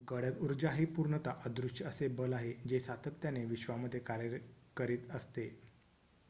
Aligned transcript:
गडद 0.09 0.37
उर्जा 0.41 0.69
हे 0.71 0.85
पूर्णतः 0.85 1.43
अदृश्य 1.45 1.85
असे 1.85 2.07
बल 2.15 2.33
आहे 2.33 2.53
जे 2.65 2.79
सातत्याने 2.79 3.43
विश्वामध्ये 3.45 3.99
कार्य 3.99 4.39
करीत 4.77 5.11
असते 5.11 5.47